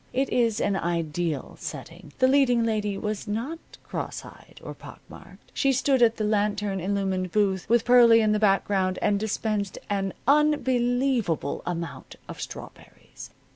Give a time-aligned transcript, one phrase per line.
[0.13, 2.11] It is an ideal setting.
[2.17, 5.51] The leading lady was not cross eyed or pock marked.
[5.53, 10.13] She stood at the lantern illumined booth, with Pearlie in the background, and dispensed an
[10.27, 13.29] unbelievable amount of strawberries.